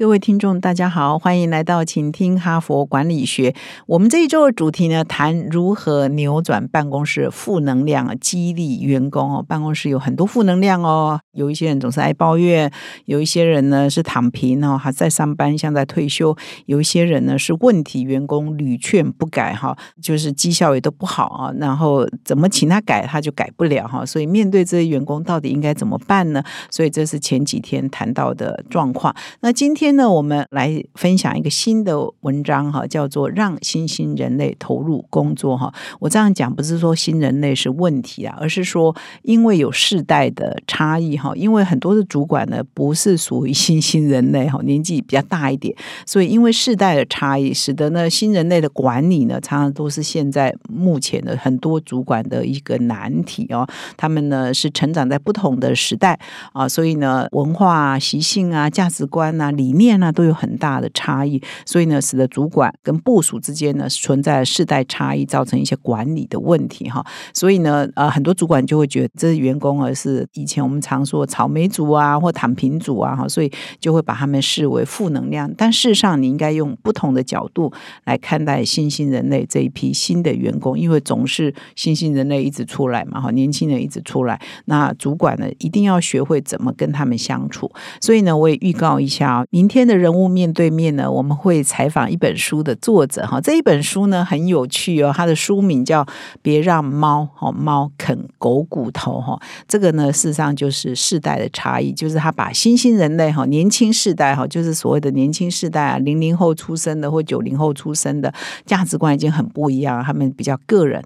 [0.00, 3.54] 各位听众，大家好，欢迎来到请听哈佛管理学。
[3.86, 9.44] 我们这一周的主题呢，谈如何扭转办公室负能量，激励员工哦。
[9.46, 12.72] 办公室有很多负能量哦，有一些人总是爱抱怨，
[13.04, 21.52] 有一些人呢是躺平哦，还在上班，像在退休；有一些人呢是问题员工，屡劝不改哈，就是绩效也都不好啊。
[21.58, 24.06] 然后怎么请他改，他就改不了哈。
[24.06, 26.42] 所以面对这些员工，到底应该怎么办呢？
[26.70, 29.14] 所以这是前几天谈到的状况。
[29.40, 29.89] 那今天。
[29.92, 35.72] 那我们来分享一个新的文章哈，叫做“让新兴人类投入工作”哈。
[35.98, 45.74] 我这样讲不是说新人类是问题啊，而是说因为有世代的差异哈，因为很多的主管呢不是属于新兴人类哈，年纪比较大一点，
[46.04, 53.66] 所以因为世代的差异，使得呢新人类的管理呢常常都是现在目前的很多主管的一个难题哦。
[53.96, 56.20] 他们呢是成长在不同的时代
[56.52, 59.79] 啊，所以呢文化习性啊、价值观啊、理。
[59.80, 67.02] 面呢都有很大的差异，所以呢，使得主管跟部署之间呢存在世代差异，造成一些管理的问题哈。
[67.32, 75.50] 所以呢，呃，很多主管就会觉得这员工啊是以前我们常说草莓族啊或躺平族啊哈，所以就会把他们视为负能量。
[75.56, 77.72] 但事实上，你应该用不同的角度
[78.04, 87.70] 来看待新兴人类这一批新的员工，因为总是新兴人类一直出来嘛哈，年轻人一直出来，那主管呢一定要学会怎么跟他们相处。
[88.00, 89.70] 所以呢，我也预告一下明。
[89.70, 93.40] 天的人物面对面呢，我们会采访一本书的作者哈。
[93.40, 96.04] 这一本书呢很有趣哦，它的书名叫
[96.42, 99.40] 《别让猫哦猫啃狗骨头》哈。
[99.68, 108.34] 这个呢事实上就是世代的差异，就是他把新兴人类哈年轻世代哈，就是所谓的年轻世代啊，零零后出生的或九零后出生的
[108.66, 111.00] 价值观已经很不一样，他们比较个人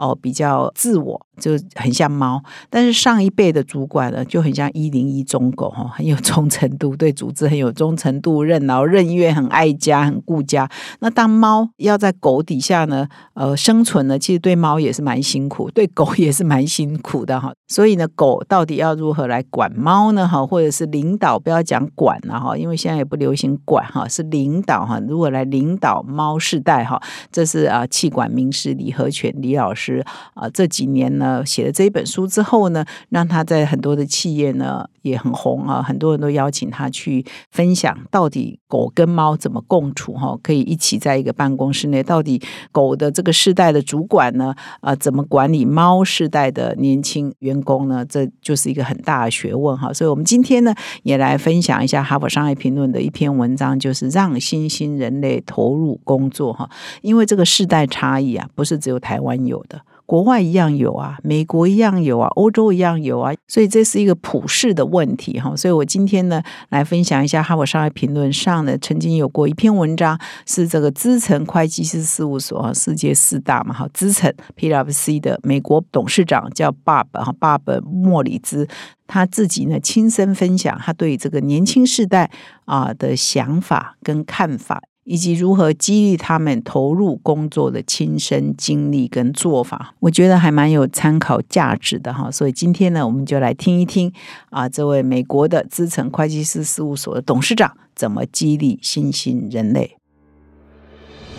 [0.00, 1.26] 哦，比较自我。
[1.40, 2.38] 就很像猫，
[2.68, 10.68] 但是上一辈的主管呢，就很像一零一忠狗哈，很有忠诚度，对组织很有忠诚度，任劳任怨，很爱家，很顾家。
[10.98, 17.54] 那当猫要在狗底下呢，呃，生存呢，其实对猫也是蛮辛苦，对狗也是蛮辛苦的哈。
[17.68, 20.28] 所以呢，狗到底要如何来管猫呢？
[20.28, 25.00] 哈，或者是领导，不要讲管了哈，因为现在也不流行管哈，是领导哈。
[25.08, 27.00] 如果来领导猫世代哈，
[27.32, 29.89] 这是啊，气管名师李和全李老师
[30.34, 31.44] 啊，这几年呢。
[31.44, 42.40] 写了这一本书之后呢，让他在很多的企业呢也很红啊，很多人都邀请他去分享，到底狗跟猫怎么共处哈，可以一起在一个办公室内，到底
[42.70, 48.04] 狗的这个世代的主管呢，呃，怎么管理猫世代的年轻员工呢？
[48.04, 49.92] 这就是一个很大的学问哈。
[49.92, 56.68] 所以我们今天呢，也来分享一下《哈佛商业评论》的一篇文章，就是让新兴人类投入工作哈，
[57.02, 59.79] 因为这个世代差异啊，不是只有台湾有的。
[60.10, 65.54] 国外一样有啊，美国一样有啊，欧洲一样有啊，所以这是一个普世的问题哈。
[65.54, 78.66] 所以我今天呢，来分享一下《哈佛商业评论》上呢曾经有过一篇文章，是这个资诚会计师事务所，世界四大嘛哈，资诚 PwC 的美国董事长叫 Bob 哈，Bob 莫里兹，
[79.06, 82.28] 他自己呢亲身分享他对这个年轻世代
[82.64, 84.82] 啊的想法跟看法。
[85.10, 92.30] 以及如何激励他们投入工作的亲身经历跟做法，我觉得还蛮有参考价值的哈。
[92.30, 94.12] 所以今天呢，我们就来听一听
[94.50, 99.96] 啊，这位美国的资诚会计师事务所的董事长怎么激励新兴人类。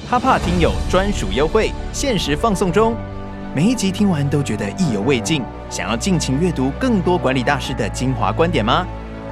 [0.10, 2.94] 哈帕听友专属优惠，限时放送中。
[3.56, 8.86] 每一集听完都觉得意犹未尽，想要尽情阅读更多管理大师的精华观点吗？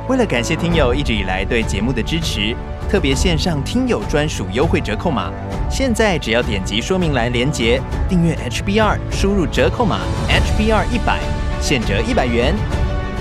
[0.08, 2.56] 为了感谢听友一直以来对节目的支持。
[2.90, 5.32] 特别线上听友专属优惠折扣码，
[5.70, 7.80] 现在只要点击说明栏连接
[8.10, 11.20] 订阅 HBR，输入折扣码 HBR 一百，
[11.62, 12.56] 现折一百元。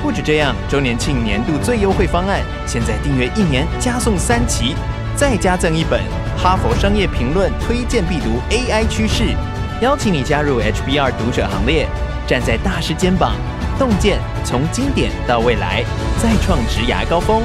[0.02, 4.74] 不止这样，周年庆年度最优惠方案，现在订阅一年加送三期，
[5.14, 6.00] 再加赠一本
[6.42, 9.34] 《哈佛商业评论》推荐必读 AI 趋势，
[9.82, 11.86] 邀请你加入 HBR 读者行列，
[12.26, 13.34] 站在大师肩膀，
[13.78, 15.84] 洞见从经典到未来，
[16.22, 17.42] 再创职涯高峰。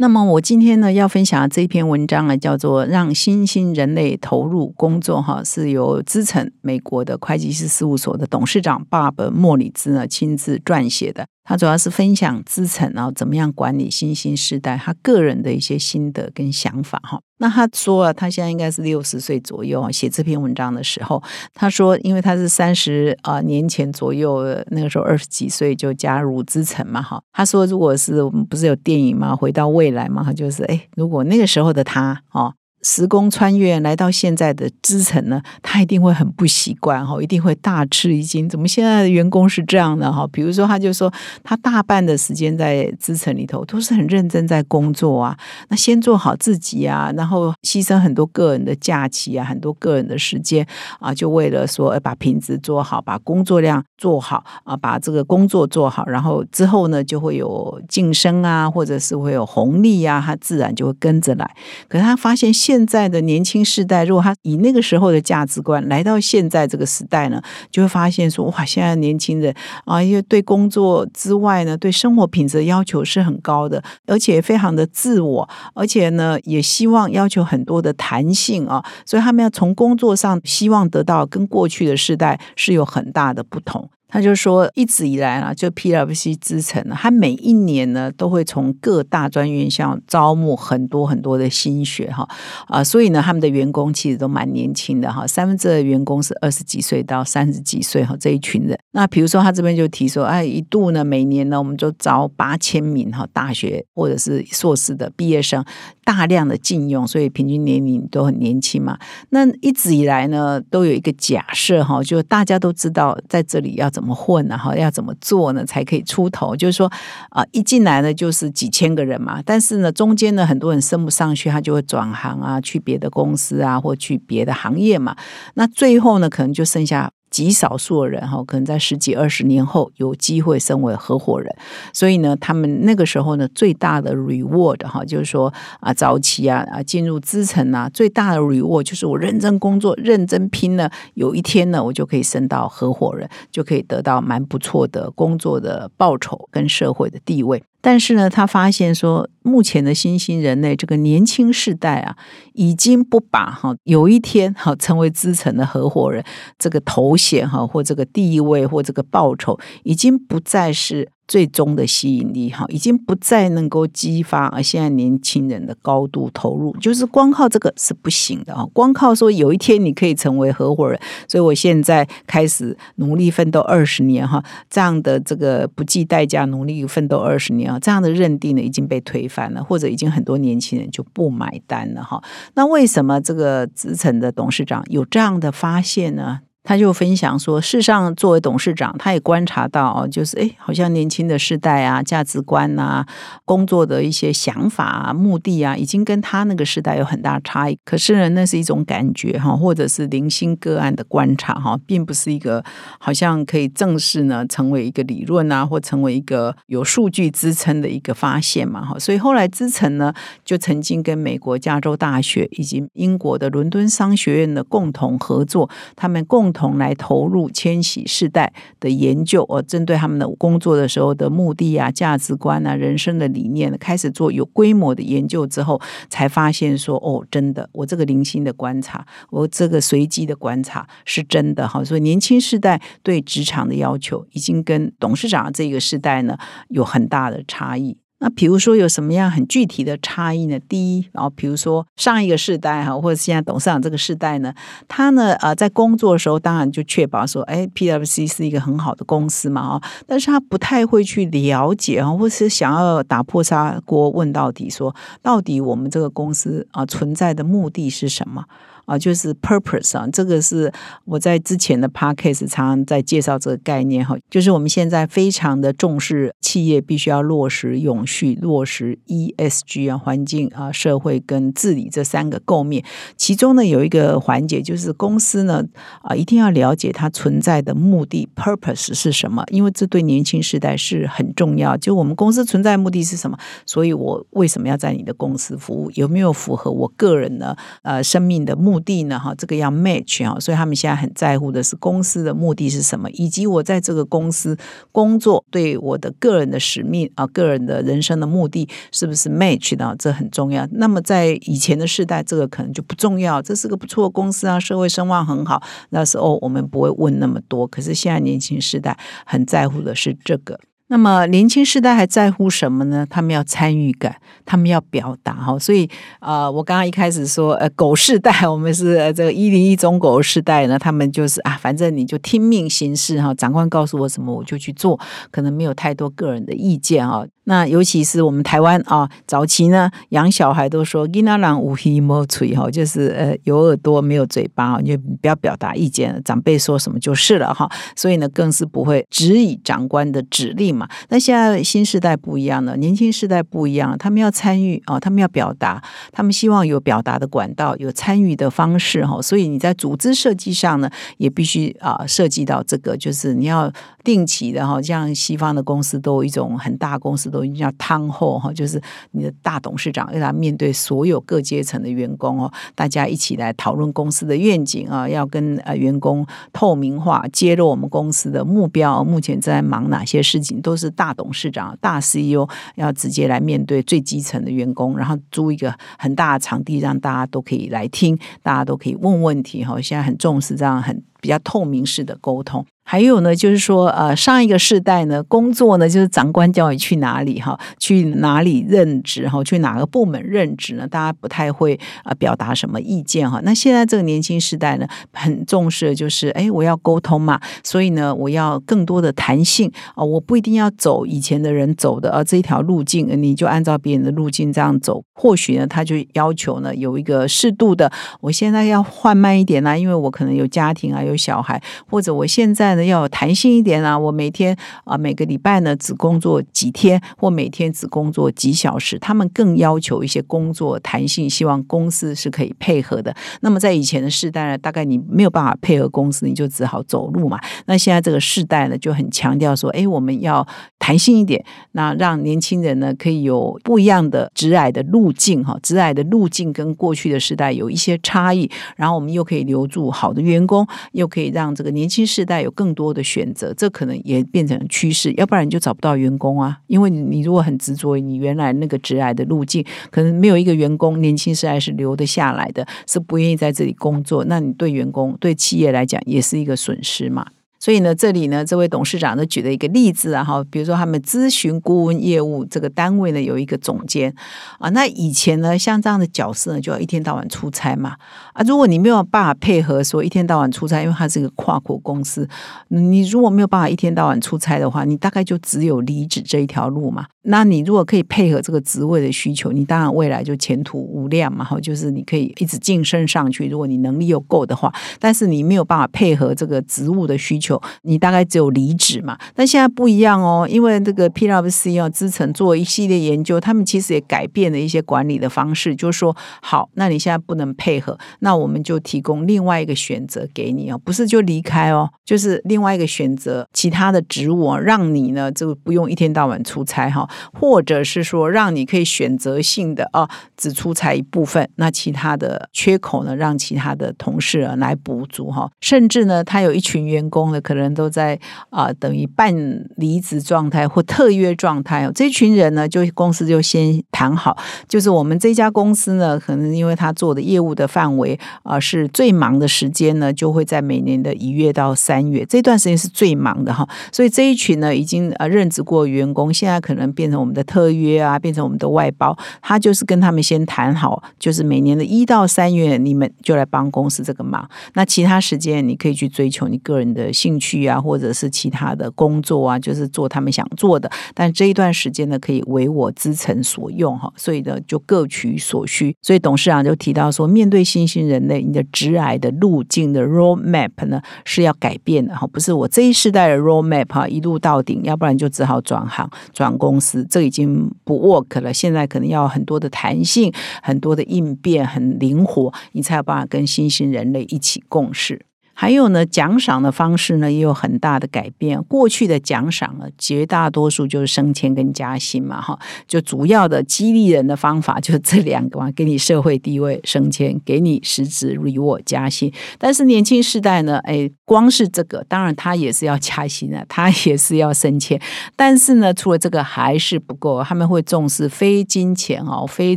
[0.00, 11.26] 那么我今天呢要分享的这篇文章呢，叫做《让新兴人类投入工作》哈，是由资诚美国的会计师事务所的董事长巴伯莫里兹呢亲自撰写的。
[11.48, 17.18] 他主要是分享资产，然后怎么样管理新兴时代，他个人的一些心得跟想法哈。
[17.38, 21.22] 那他说啊，他现在应该是六十岁左右啊，写这篇文章的时候，
[21.54, 27.18] 他说，因为他是三十啊年前左右，那个时候二十几岁就加入资诚嘛哈。
[27.32, 29.34] 他说，如果是我们不是有电影吗？
[29.34, 32.52] 回到未来嘛，就是哎，如果那个时候的他哦。
[32.82, 38.48] 时空穿越来到现在的资诚呢，他一定会很不习惯哈，一定会大吃一惊。
[38.48, 40.26] 怎么现在的员工是这样的哈？
[40.32, 45.36] 比如说，他就说他大半的时间在资诚里头都是很认真在工作啊，
[45.68, 50.64] 那先做好自己啊，然后牺牲很多个人的假期啊，很多个人的时间
[51.00, 61.50] 啊，就为了说把品质做好，把工作量做好啊，把这个工作做好，然后之后呢就会有晋升啊，或者是会有红利啊，他自然就会跟着来。
[61.88, 62.52] 可是他发现。
[62.68, 67.42] 现现在的年轻世代，如果他以那个时候的价值观来到现在这个时代呢，
[67.72, 69.52] 就会发现说，哇，现在年轻人
[69.84, 83.90] 啊，因为对工作之外呢，对生活品质的要求是很高的，而且非常的自我，而且呢，也希望要求很多的弹性啊，所以他们要从工作上希望得到跟过去的时代是有很大的不同。
[84.10, 92.26] 他就说，一直以来啊，就 PWC 资诚呢，他每一年呢都会从各大专院校招募很多很多的新血哈
[92.68, 98.78] 啊，所以呢，他们的员工其实都蛮年轻的哈，三分之二的员工是二十几岁到三十几岁哈这一群人。
[98.92, 105.62] 那比如说他这边就提说，哎，一度呢每年呢我们就招八千名哈大学或者是硕士的毕业生，
[106.02, 108.98] 大量的禁用，所以平均年龄都很年轻嘛。
[109.28, 113.92] 那一直以来呢都有一个假设哈，就大家都知道在这里要。
[113.98, 114.56] 怎么混呢？
[114.56, 116.54] 哈，要怎么做呢才可以出头？
[116.54, 116.86] 就是说
[117.30, 125.16] 啊，一进来呢就是几千个人嘛，但是呢中间呢很多人升不上去，他就会转行啊，去别的公司啊，或去别的行业嘛。
[125.54, 127.10] 那最后呢，可能就剩下。
[127.30, 131.54] 极少数的人哈，可能在十几二十年后有机会升为合伙人，
[131.92, 147.62] 所以呢，他们那个时候呢，最大的 reward 哈，就是说啊，早期啊啊进入资层啊，最大的 reward 就是我认真工作、认真拼呢，有一天呢，我就可以升到合伙人，就可以得到蛮不错的工作的报酬跟社会的地位。
[147.80, 152.16] 但是呢，他发现说，目前的新兴人类这个年轻世代啊，
[152.54, 156.24] 已经不把哈有一天哈成为资产的合伙人
[156.58, 161.10] 这个头衔哈或这个地位或这个报酬，已经不再是。
[161.28, 168.66] 最终的吸引力哈，已经不再能够激发而现在年轻人的高度投入，就是光靠这个是不行的啊！
[168.72, 170.98] 光靠说有一天你可以成为合伙人，
[171.28, 182.22] 所以我现在开始努力奋斗二十年哈，这样的这个不计代价努力奋斗二十年啊，这样的认定呢已经被推翻了，或者已经很多年轻人就不买单了哈。
[182.54, 186.40] 那为什么这个资诚的董事长有这样的发现呢？
[186.68, 193.06] 他就分享说，事实上，作为董事长，他也观察到，就是哎，好像年轻的世代啊，价值观呐，
[193.46, 197.78] 工作的一些想法啊、目的啊，已经跟他那个时代有很大差异。
[197.86, 202.62] 可是呢，那是一种感觉哈，或者是零星个案的观察哈，并不是一个
[203.00, 208.98] 好像可以正式呢成为一个理论啊，或成为一个有数据支撑的一个发现嘛哈。
[208.98, 210.12] 所以后来资诚呢，
[210.44, 216.52] 就曾经跟美国加州大学以及英国的伦敦商学院的共同合作，他们共。
[216.58, 231.84] 同来投入千禧世代的研究，哦，针对他们的工作的时候的目的啊、价值观啊、人生的理念，开始做有规模的研究之后，才发现说，哦，真的，我这个零星的观察，我这个随机的观察是真的哈。
[231.84, 236.36] 所以年轻世代对职场的要求，已经跟董事长这个时代呢
[236.68, 237.96] 有很大的差异。
[238.20, 240.58] 那比如说有什么样很具体的差异呢？
[240.68, 244.52] 第一，然后比如说上一个世代哈，或者现在董事长这个世代呢，
[244.88, 258.44] 他呢呃在工作的时候，当然就确保说，哎，PWC 是一个很好的公司嘛啊，但是他不太会去了解啊，或是想要打破砂锅问到底，说到底我们这个公司啊存在的目的是什么？
[258.88, 260.72] 啊，就是 purpose 啊，这个是
[261.04, 272.82] 我在之前的 podcast 常常在介绍这个概念哈，就是我们现在非常的重视企业必须要落实永续、落实 ESG 啊，环境啊、社会跟治理这三个构面，
[273.18, 275.62] 其中呢有一个环节就是公司呢
[276.00, 281.76] 啊一定要了解它存在的目的 purpose 是什么，因为这对年轻时代是很重要。
[281.76, 283.38] 就我们公司存在目的是什么？
[283.66, 285.90] 所以我为什么要在你的公司服务？
[285.94, 288.77] 有没有符合我个人的呃生命的目？
[288.78, 289.18] 目的呢？
[289.18, 294.56] 哈，这个要 match 哈，所以他们现在很在乎的是公司的目的是什么，以及我在这个公司
[294.92, 299.96] 工作对我的个人的使命啊，个人的人生的目的是不是 match 的？
[299.98, 300.64] 这很重要。
[300.70, 303.42] 那么在以前的时代，这个可能就不重要。
[303.42, 307.66] 这是个不错的公司啊，社会声望很好，那时候我们不会问那么多。
[307.66, 310.60] 可是现在年轻时代很在乎的是这个。
[310.88, 313.06] 那么年轻世代还在乎什么呢？
[313.08, 315.58] 他们要参与感，他们要表达哈。
[315.58, 315.88] 所以
[316.20, 324.98] 呃，我刚刚一开始说呃，狗世代，我们是这个一零一中狗世代呢，他们就是啊，反正你就听命行事哈，长官告诉我什么我就去做，
[325.30, 327.26] 可能没有太多个人的意见哈。
[327.48, 337.66] 那尤其是我们台湾啊，早期呢养小孩都说“伊那朗无希莫吹”哈，就是呃有耳朵没有嘴巴，就不要表达意见，长辈说什么就是了哈。
[337.96, 340.86] 所以呢，更是不会指以长官的指令嘛。
[341.08, 349.22] 那现在新时代不一样了，年轻时代不一样，他们要参与啊，他们要表达，他们希望有表达的管道，有参与的方式哈。
[349.22, 353.72] 所以你在组织设计上呢，也必须啊涉及到这个，就是你要
[354.04, 357.37] 定期的哈，像西方的公司都有一种很大公司都。
[357.46, 358.80] 叫汤后哈，就是
[359.12, 379.80] 你的大董事长，要他面对所有各阶层的员工哦，大家一起来讨论公司的愿景啊，要跟呃员工透明化揭露我们公司的目标，目前正在忙哪些事情，都是大董事长、大 CEO 要直接来面对最基层的员工，然后租一个很大的场地，让大家都可以来听，大家都可以问问题哈。
[379.80, 382.64] 现在很重视这样很比较透明式的沟通。
[382.90, 390.88] 还有呢，就是说，呃，上一个世代呢，工作呢，就是长官叫你去哪里哈，去哪里任职哈，去哪个部门任职呢？
[390.88, 393.42] 大家不太会啊表达什么意见哈。
[393.44, 405.02] 那现在这个年轻时代呢，很重视的就是，哎，我要沟通嘛，所以呢，我要更多的弹性啊，我不一定要走以前的人走的啊这一条路径，你就按照别人的路径这样走。
[405.14, 412.88] 或许呢，他就要求呢有一个适度的，我现在要换慢一点啦，因为我可能有家庭啊，有小孩，或者我现在呢。
[412.88, 413.98] 要有弹性一点啊！
[413.98, 418.98] 我每天啊，每个礼拜呢只工作几天，或每天只工作几小时。
[418.98, 423.14] 他们更要求一些工作弹性，希望公司是可以配合的。
[423.42, 427.38] 那么在以前的世代呢，大概你没有办法配合公司，你就只好走路嘛。
[427.66, 430.46] 那现在这个世代呢，就很强调说，哎，我们要
[430.78, 438.50] 弹性一点，那让年轻人呢可以有不一样的直癌的路径哈，直癌的路径跟过去的时代有一些差异。
[438.76, 440.66] 然后我们又可以留住好的员工，
[440.98, 446.58] 又可以让这个年轻世代有更多的选择，这可能也变成趋势，要不然你就找不到员工啊。
[446.66, 457.24] 因为你如果很执着于你原来那个直癌的路径，可能没有一个员工年轻时代是留得下来的，是不愿意在这里工作，那你对员工对企业来讲也是一个损失嘛。
[457.58, 464.14] 所以呢，这里呢，这位董事长呢举了一个例子啊，哈，比如说他们咨询顾问业务这个单位呢有一个总监
[464.58, 467.96] 啊，那以前呢像这样的角色呢就要一天到晚出差嘛
[468.32, 472.28] 啊，如果你没有办法配合说一天到晚出差，因为他是一个跨国公司，
[472.68, 477.06] 你如果没有办法一天到晚出差的话，你大概就只有离职这一条路嘛。
[477.30, 487.60] 那你如果可以配合这个职位的需求，你当然未来就前途无量嘛，哈，就是你可以一直晋升上去，如果你能力又够的话，但是你没有办法配合这个职务的需求。
[487.82, 489.18] 你大概只有离职嘛？
[489.34, 517.38] 但现在不一样哦，因为这个 PwC 啊，资诚做一系列研究，他们其实也改变了一些管理的方式，就是说，好，那你现在不能配合，那我们就提供另外一个选择给你哦，不是就离开哦，就是另外一个选择，其他的职务啊，让你呢就不用一天到晚出差哈，或者是说让你可以选择性的啊，只出差一部分，那其他的缺口呢，让其他的同事啊来补足哈，甚至呢，他有一群员工呢。
[517.48, 518.18] 可能都在
[518.50, 519.32] 啊，等于半
[519.76, 521.92] 离职状态或特约状态哦。
[521.94, 524.36] 这群人呢，就公司就先谈好，
[524.68, 533.66] 就是我们这家公司呢，可能因为他做的业务的范围啊，是最忙的时间呢，就会在每年的一月到三月这段时间是最忙的哈。
[533.90, 539.16] 所以这一群呢，已经呃任职过员工，现在可能变变成我们的特约啊，变成我们的外包。
[539.40, 544.46] 他就是跟他们先谈好，就是每年的一到三月，你们就来帮公司这个忙。
[544.74, 547.38] 那其他时间你可以去追求你个人的兴。
[547.38, 550.90] 趣啊，或者是其他的工作啊，就是做他们想做的。
[551.14, 555.94] 但这一段时间呢，可以为我资诚所用哈，所以呢，就各取所需。
[556.02, 568.52] 所以董事长就提到说，面对新兴人类，你的直癌的路径的 roadmap 呢是要改变的哈，不是我这一世代的 roadmap 哈，一路到顶，要不然就只好转行转公司，这已经不 work 了。
[568.52, 575.27] 现在可能要很多的弹性，很多的应变，很灵活，你才有办法跟新兴人类一起共事。
[575.60, 578.62] 还有呢，奖赏的方式呢也有很大的改变。
[578.62, 589.32] 过去的奖赏呢，绝大多数就是升迁跟加薪嘛，哈，就主要的激励人的方法就是这两个嘛，给你社会地位升迁，给你实质 reward 加薪。
[589.58, 595.00] 但是年轻世代呢，哎，光是这个，当然他也是要加薪的， 他也是要升迁。
[595.34, 599.76] 但是呢，除了这个还是不够，他们会重视非金钱哦、非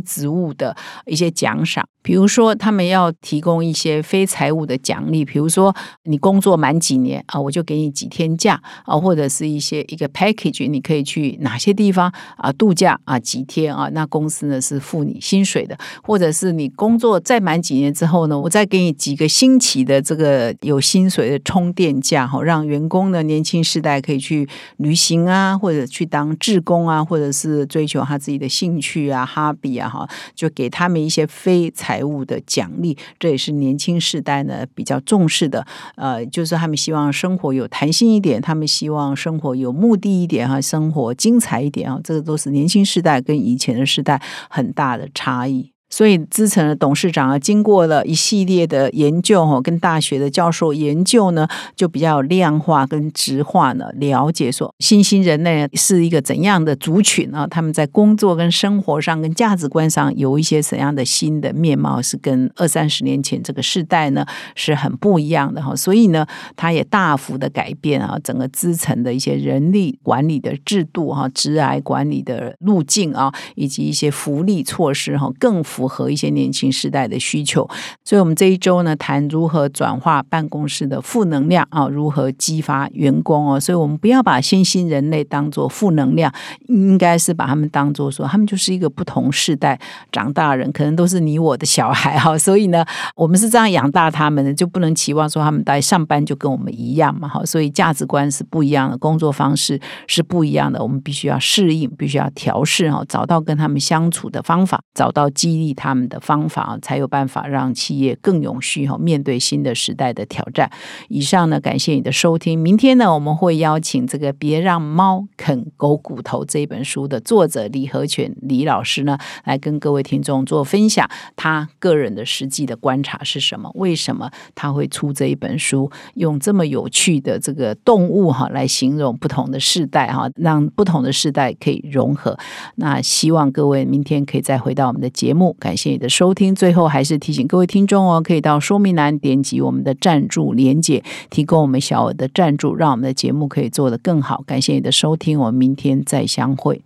[0.00, 5.71] 职务的一些奖赏，比如说他们要提供一些非财务的奖励，比如说。
[6.04, 35.61] 你工作满几年啊，我就给你几天假啊，或者是一些一个 package，你可以去哪些地方啊度假啊几天啊，那公司呢是付你薪水的，或者是你工作再满几年之后呢，我再给你几个星期的这个有薪水的充电假哈，让员工呢年轻世代可以去旅行啊，或者去当志工啊，或者是追求他自己的兴趣啊、哈比啊哈，就给他们一些非财务的奖励，这也是年轻世代呢比较重视的。
[35.96, 45.71] 呃，就是他们希望生活有弹性一点，他们希望生活有目的一点哈，生活精彩一点啊，这个都是年轻时代跟以前的时代很大的差异。
[45.92, 51.46] 所以，资诚的董事长啊，经过了一系列的研究哈，跟大学的教授研究呢，
[51.76, 57.46] 就比较量化跟直化呢，了解说新兴人类是一个怎样的族群啊？
[57.46, 65.76] 他们在工作跟生活上、跟价值观上有一些怎样的新的面貌，是跟二三十年前这个时代呢是很不一样的哈。
[65.76, 75.81] 所以呢，他也大幅的改变啊，整个资诚的一些人力管理的制度哈，职癌管理的路径啊，以及一些福利措施哈，更符。
[75.82, 77.68] 符合一些年轻时代的需求，
[78.04, 83.58] 所以我们这一周呢，谈如何转化办公室的负能量啊，如何激发员工哦。
[83.58, 86.32] 所以我们不要把新兴人类当做负能量，
[86.68, 89.76] 应该是把他们当做说，他们就是一个不同世代
[90.12, 92.38] 长大人，可能都是你我的小孩哈。
[92.38, 92.84] 所以呢，
[93.16, 97.44] 我们是这样养大他们的，就不能期望说他们在上班就跟我们一样嘛哈。
[97.44, 110.70] 所以价值观是不一样的，工作方式是不一样的，我们必须要适应，必须要调试哈，找到跟他们相处的方法，找到激励他们的方法才有办法让企业更永续哈，面对新的时代的挑战。
[111.08, 112.58] 以上呢，感谢你的收听。
[112.58, 121.08] 明天呢，我们会邀请这个《别让猫啃狗骨头》这本书的作者李和全李老师呢，来跟各位听众做分享。
[121.36, 123.70] 他个人的实际的观察是什么？
[123.74, 125.90] 为什么他会出这一本书？
[126.14, 132.38] 用这么有趣的这个动物哈来形容不同的世代哈，让不同的世代可以融合。
[132.76, 135.56] 那希望各位明天可以再回到我们的节目。
[135.62, 144.42] 感谢你的收听，最后还是提醒各位听众哦，可以到说明栏点击我们的赞助连结，提供我们小额的赞助，让我们的节目可以做得更好。
[144.44, 146.82] 感谢你的收听，我们明天再相会。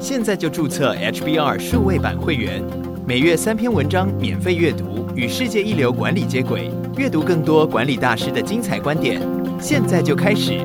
[0.00, 2.60] 现在就注册 HBR 数位版会员，
[3.06, 9.22] 每月三篇文章免费阅读，与世界一流管理接轨，阅读更多管理大师的精彩观点。
[9.60, 10.60] 现在就开始。